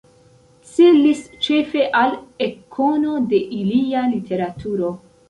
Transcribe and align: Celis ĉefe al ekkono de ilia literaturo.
Celis 0.67 1.19
ĉefe 1.47 1.83
al 1.99 2.15
ekkono 2.45 3.19
de 3.35 3.43
ilia 3.59 4.03
literaturo. 4.15 4.91